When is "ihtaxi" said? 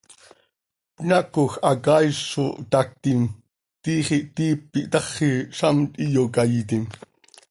4.81-5.31